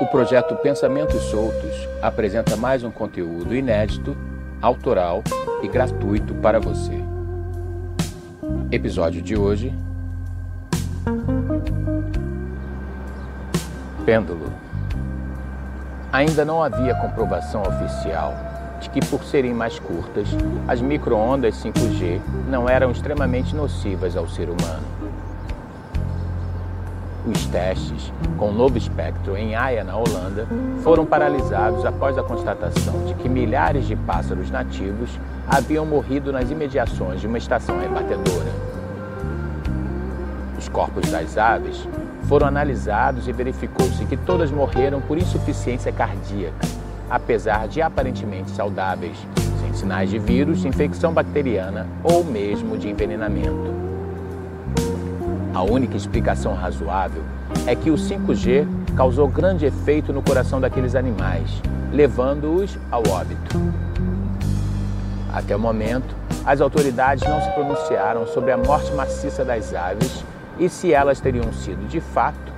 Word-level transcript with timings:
O 0.00 0.06
projeto 0.06 0.54
Pensamentos 0.54 1.20
Soltos 1.24 1.88
apresenta 2.00 2.56
mais 2.56 2.84
um 2.84 2.90
conteúdo 2.90 3.52
inédito, 3.52 4.16
autoral 4.62 5.24
e 5.60 5.66
gratuito 5.66 6.34
para 6.36 6.60
você. 6.60 7.02
Episódio 8.70 9.20
de 9.20 9.36
hoje: 9.36 9.74
Pêndulo. 14.06 14.52
Ainda 16.12 16.44
não 16.44 16.62
havia 16.62 16.94
comprovação 16.94 17.62
oficial 17.62 18.34
de 18.80 18.90
que, 18.90 19.04
por 19.04 19.24
serem 19.24 19.52
mais 19.52 19.80
curtas, 19.80 20.28
as 20.68 20.80
microondas 20.80 21.56
5G 21.56 22.20
não 22.48 22.68
eram 22.68 22.92
extremamente 22.92 23.52
nocivas 23.52 24.16
ao 24.16 24.28
ser 24.28 24.48
humano. 24.48 24.86
Os 27.28 27.44
testes 27.48 28.10
com 28.38 28.48
o 28.48 28.52
novo 28.52 28.78
espectro 28.78 29.36
em 29.36 29.54
Haia, 29.54 29.84
na 29.84 29.94
Holanda, 29.94 30.46
foram 30.82 31.04
paralisados 31.04 31.84
após 31.84 32.16
a 32.16 32.22
constatação 32.22 33.04
de 33.04 33.12
que 33.14 33.28
milhares 33.28 33.86
de 33.86 33.94
pássaros 33.94 34.50
nativos 34.50 35.10
haviam 35.46 35.84
morrido 35.84 36.32
nas 36.32 36.50
imediações 36.50 37.20
de 37.20 37.26
uma 37.26 37.36
estação 37.36 37.78
rebatedora. 37.78 38.50
Os 40.56 40.70
corpos 40.70 41.10
das 41.10 41.36
aves 41.36 41.86
foram 42.22 42.46
analisados 42.46 43.28
e 43.28 43.32
verificou-se 43.32 44.06
que 44.06 44.16
todas 44.16 44.50
morreram 44.50 44.98
por 45.02 45.18
insuficiência 45.18 45.92
cardíaca, 45.92 46.66
apesar 47.10 47.68
de 47.68 47.82
aparentemente 47.82 48.50
saudáveis, 48.52 49.18
sem 49.60 49.74
sinais 49.74 50.08
de 50.08 50.18
vírus, 50.18 50.64
infecção 50.64 51.12
bacteriana 51.12 51.86
ou 52.02 52.24
mesmo 52.24 52.78
de 52.78 52.88
envenenamento. 52.88 53.97
A 55.58 55.62
única 55.64 55.96
explicação 55.96 56.54
razoável 56.54 57.20
é 57.66 57.74
que 57.74 57.90
o 57.90 57.94
5G 57.94 58.64
causou 58.96 59.26
grande 59.26 59.66
efeito 59.66 60.12
no 60.12 60.22
coração 60.22 60.60
daqueles 60.60 60.94
animais, 60.94 61.50
levando-os 61.92 62.78
ao 62.92 63.02
óbito. 63.08 63.58
Até 65.34 65.56
o 65.56 65.58
momento, 65.58 66.14
as 66.46 66.60
autoridades 66.60 67.28
não 67.28 67.42
se 67.42 67.50
pronunciaram 67.50 68.24
sobre 68.28 68.52
a 68.52 68.56
morte 68.56 68.92
maciça 68.92 69.44
das 69.44 69.74
aves 69.74 70.24
e 70.60 70.68
se 70.68 70.94
elas 70.94 71.18
teriam 71.18 71.52
sido, 71.52 71.88
de 71.88 72.00
fato, 72.00 72.52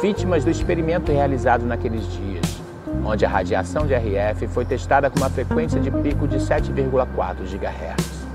vítimas 0.00 0.42
do 0.42 0.50
experimento 0.50 1.12
realizado 1.12 1.66
naqueles 1.66 2.10
dias, 2.10 2.62
onde 3.04 3.26
a 3.26 3.28
radiação 3.28 3.86
de 3.86 3.94
RF 3.94 4.46
foi 4.46 4.64
testada 4.64 5.10
com 5.10 5.18
uma 5.18 5.28
frequência 5.28 5.78
de 5.78 5.90
pico 5.90 6.26
de 6.26 6.38
7,4 6.38 7.42
GHz. 7.42 8.26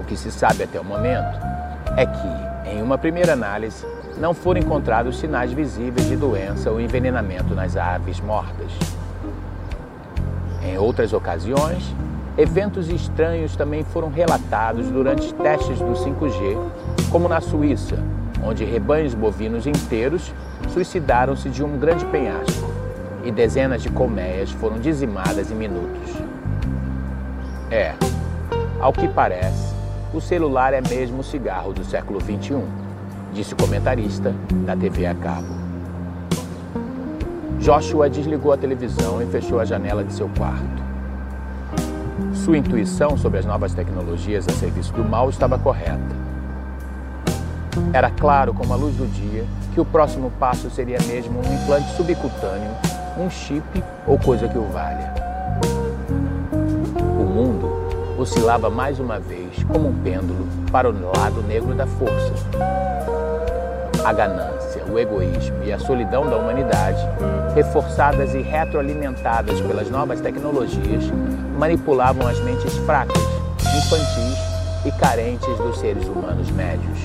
O 0.00 0.04
que 0.04 0.16
se 0.16 0.32
sabe 0.32 0.64
até 0.64 0.80
o 0.80 0.84
momento 0.84 1.56
é 1.96 2.04
que, 2.04 2.70
em 2.70 2.82
uma 2.82 2.98
primeira 2.98 3.32
análise, 3.32 3.86
não 4.18 4.34
foram 4.34 4.60
encontrados 4.60 5.18
sinais 5.18 5.52
visíveis 5.52 6.06
de 6.06 6.16
doença 6.16 6.70
ou 6.70 6.80
envenenamento 6.80 7.54
nas 7.54 7.76
aves 7.76 8.20
mortas. 8.20 8.70
Em 10.62 10.76
outras 10.76 11.12
ocasiões, 11.12 11.94
eventos 12.36 12.90
estranhos 12.90 13.56
também 13.56 13.82
foram 13.82 14.10
relatados 14.10 14.88
durante 14.88 15.32
testes 15.34 15.78
do 15.78 15.92
5G, 15.92 16.58
como 17.10 17.28
na 17.28 17.40
Suíça, 17.40 17.96
onde 18.44 18.64
rebanhos 18.64 19.14
bovinos 19.14 19.66
inteiros 19.66 20.34
suicidaram-se 20.68 21.48
de 21.48 21.64
um 21.64 21.78
grande 21.78 22.04
penhasco 22.06 22.70
e 23.24 23.30
dezenas 23.30 23.82
de 23.82 23.88
colmeias 23.88 24.50
foram 24.50 24.78
dizimadas 24.78 25.50
em 25.50 25.54
minutos. 25.54 26.10
É, 27.70 27.94
ao 28.80 28.92
que 28.92 29.08
parece, 29.08 29.75
o 30.12 30.20
celular 30.20 30.72
é 30.72 30.80
mesmo 30.80 31.20
o 31.20 31.24
cigarro 31.24 31.72
do 31.72 31.84
século 31.84 32.20
XXI, 32.20 32.62
disse 33.32 33.54
o 33.54 33.56
comentarista 33.56 34.34
da 34.64 34.76
TV 34.76 35.06
a 35.06 35.14
cabo. 35.14 35.48
Joshua 37.58 38.08
desligou 38.08 38.52
a 38.52 38.56
televisão 38.56 39.20
e 39.20 39.26
fechou 39.26 39.58
a 39.58 39.64
janela 39.64 40.04
de 40.04 40.12
seu 40.12 40.28
quarto. 40.36 40.86
Sua 42.32 42.56
intuição 42.56 43.16
sobre 43.16 43.40
as 43.40 43.44
novas 43.44 43.74
tecnologias 43.74 44.46
a 44.48 44.52
serviço 44.52 44.92
do 44.92 45.04
mal 45.04 45.28
estava 45.28 45.58
correta. 45.58 46.26
Era 47.92 48.10
claro 48.10 48.54
como 48.54 48.72
a 48.72 48.76
luz 48.76 48.94
do 48.96 49.06
dia 49.06 49.44
que 49.74 49.80
o 49.80 49.84
próximo 49.84 50.30
passo 50.38 50.70
seria 50.70 50.98
mesmo 51.06 51.38
um 51.38 51.54
implante 51.54 51.94
subcutâneo, 51.96 52.70
um 53.18 53.28
chip 53.28 53.84
ou 54.06 54.18
coisa 54.18 54.48
que 54.48 54.56
o 54.56 54.64
valha 54.64 55.26
oscilava 58.18 58.70
mais 58.70 58.98
uma 58.98 59.18
vez, 59.18 59.62
como 59.64 59.88
um 59.88 60.02
pêndulo, 60.02 60.46
para 60.72 60.88
o 60.88 60.92
lado 60.92 61.42
negro 61.42 61.74
da 61.74 61.86
força. 61.86 62.32
A 64.04 64.12
ganância, 64.12 64.84
o 64.90 64.98
egoísmo 64.98 65.64
e 65.64 65.72
a 65.72 65.78
solidão 65.78 66.28
da 66.28 66.36
humanidade, 66.36 67.00
reforçadas 67.54 68.34
e 68.34 68.40
retroalimentadas 68.40 69.60
pelas 69.60 69.90
novas 69.90 70.20
tecnologias, 70.20 71.04
manipulavam 71.58 72.26
as 72.26 72.38
mentes 72.40 72.74
fracas, 72.78 73.20
infantis 73.76 74.38
e 74.84 74.92
carentes 74.92 75.56
dos 75.58 75.78
seres 75.78 76.06
humanos 76.06 76.50
médios. 76.50 76.98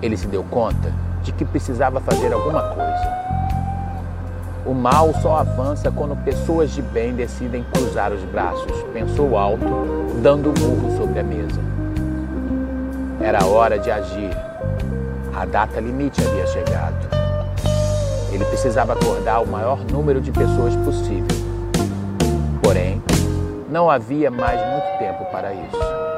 Ele 0.00 0.16
se 0.16 0.26
deu 0.26 0.44
conta 0.44 0.92
de 1.22 1.32
que 1.32 1.44
precisava 1.44 2.00
fazer 2.00 2.32
alguma 2.32 2.62
coisa 2.62 3.31
o 4.64 4.72
mal 4.72 5.12
só 5.20 5.38
avança 5.38 5.90
quando 5.90 6.16
pessoas 6.24 6.70
de 6.70 6.80
bem 6.80 7.14
decidem 7.14 7.64
cruzar 7.72 8.12
os 8.12 8.22
braços, 8.24 8.70
pensou 8.92 9.36
alto, 9.36 9.64
dando 10.22 10.50
um 10.50 10.54
murro 10.60 10.96
sobre 10.96 11.18
a 11.18 11.22
mesa. 11.24 11.60
Era 13.20 13.44
hora 13.44 13.78
de 13.78 13.90
agir. 13.90 14.30
A 15.34 15.44
data 15.44 15.80
limite 15.80 16.20
havia 16.22 16.46
chegado. 16.46 17.08
Ele 18.32 18.44
precisava 18.44 18.92
acordar 18.92 19.40
o 19.40 19.46
maior 19.46 19.84
número 19.84 20.20
de 20.20 20.30
pessoas 20.30 20.74
possível. 20.76 21.26
Porém, 22.62 23.02
não 23.68 23.90
havia 23.90 24.30
mais 24.30 24.60
muito 24.70 24.98
tempo 24.98 25.24
para 25.26 25.52
isso. 25.52 26.11